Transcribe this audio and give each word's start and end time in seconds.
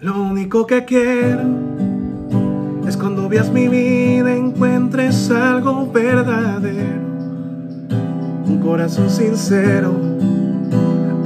Lo 0.00 0.18
único 0.18 0.66
que 0.66 0.86
quiero 0.86 1.42
es 2.88 2.96
cuando 2.96 3.28
veas 3.28 3.52
mi 3.52 3.68
vida 3.68 4.34
encuentres 4.34 5.30
algo 5.30 5.92
verdadero, 5.92 7.02
un 8.46 8.60
corazón 8.64 9.10
sincero. 9.10 9.92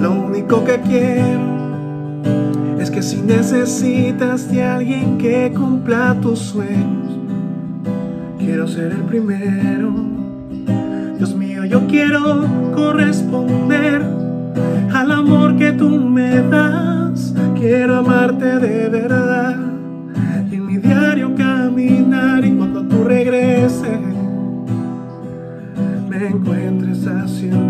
Lo 0.01 0.11
único 0.11 0.65
que 0.65 0.81
quiero 0.81 1.55
es 2.81 2.91
que 2.91 3.01
si 3.01 3.23
necesitas 3.23 4.50
de 4.50 4.64
alguien 4.64 5.18
que 5.18 5.52
cumpla 5.56 6.16
tus 6.20 6.41
sueños, 6.41 7.16
quiero 8.41 8.66
ser 8.66 8.91
el 8.91 9.02
primero. 9.02 9.95
Dios 11.16 11.32
mío, 11.36 11.64
yo 11.64 11.86
quiero 11.86 12.45
corresponder 12.75 14.23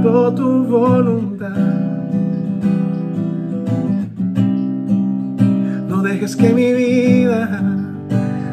tu 0.04 0.64
voluntad. 0.64 1.48
No 5.88 6.02
dejes 6.02 6.36
que 6.36 6.52
mi 6.52 6.72
vida 6.72 7.62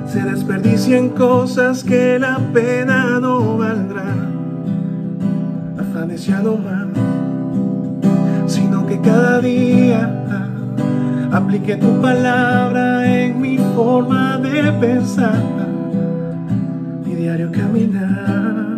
se 0.07 0.21
desperdicie 0.21 0.97
en 0.97 1.09
cosas 1.09 1.83
que 1.83 2.17
la 2.19 2.39
pena 2.53 3.19
no 3.19 3.57
valdrá. 3.57 4.15
Afanes 5.77 6.25
ya 6.25 6.39
no 6.41 6.55
más 6.57 6.87
sino 8.47 8.85
que 8.85 8.99
cada 8.99 9.39
día 9.39 10.25
aplique 11.31 11.77
tu 11.77 12.01
palabra 12.01 13.09
en 13.09 13.39
mi 13.39 13.57
forma 13.75 14.37
de 14.37 14.71
pensar, 14.73 15.41
mi 17.05 17.15
diario 17.15 17.49
caminar. 17.51 18.70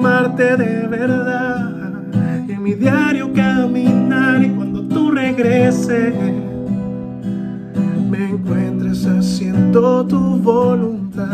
De 0.00 0.86
verdad, 0.86 1.72
en 2.48 2.62
mi 2.62 2.74
diario 2.74 3.32
caminar 3.32 4.42
y 4.44 4.50
cuando 4.50 4.82
tú 4.82 5.10
regreses 5.10 6.14
me 8.08 8.30
encuentres 8.30 9.04
haciendo 9.06 10.06
tu 10.06 10.38
voluntad. 10.38 11.26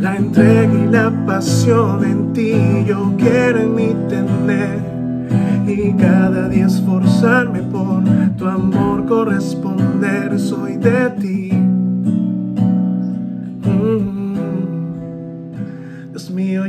La 0.00 0.16
entrega 0.16 0.74
y 0.74 0.92
la 0.92 1.10
pasión 1.26 2.04
en 2.04 2.32
ti 2.34 2.52
yo 2.86 3.14
quiero 3.16 3.60
en 3.78 4.06
tener 4.08 4.78
y 5.66 5.92
cada 5.94 6.48
día 6.50 6.66
esforzarme 6.66 7.62
por 7.62 8.04
tu 8.36 8.46
amor 8.46 9.06
corresponder 9.06 10.38
soy 10.38 10.76
de 10.76 11.10
ti. 11.20 11.59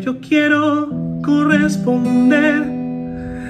Yo 0.02 0.20
quiero 0.20 0.90
corresponder 1.24 2.64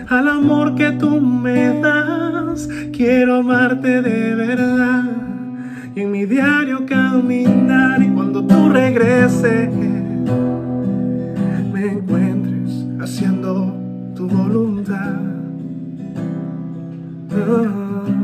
al 0.10 0.28
amor 0.28 0.76
que 0.76 0.92
tú 0.92 1.22
me 1.22 1.80
das. 1.80 2.68
Quiero 2.92 3.38
amarte 3.38 4.02
de 4.02 4.36
verdad 4.36 5.06
y 5.96 6.02
en 6.02 6.12
mi 6.12 6.26
diario 6.26 6.86
caminar 6.86 8.04
y 8.04 8.10
cuando 8.10 8.46
tú 8.46 8.70
regreses 8.70 9.70
me 11.74 11.86
encuentres 11.86 12.86
haciendo 13.00 13.74
tu 14.14 14.28
voluntad. 14.28 15.16
Ah. 17.32 18.21